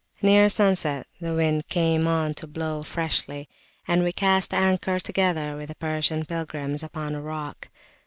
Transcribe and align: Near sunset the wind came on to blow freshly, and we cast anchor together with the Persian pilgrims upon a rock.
Near 0.23 0.49
sunset 0.49 1.05
the 1.19 1.35
wind 1.35 1.67
came 1.67 2.07
on 2.07 2.33
to 2.33 2.47
blow 2.47 2.81
freshly, 2.81 3.47
and 3.87 4.03
we 4.03 4.11
cast 4.11 4.51
anchor 4.51 4.99
together 4.99 5.55
with 5.55 5.67
the 5.67 5.75
Persian 5.75 6.25
pilgrims 6.25 6.81
upon 6.81 7.13
a 7.13 7.21
rock. 7.21 7.69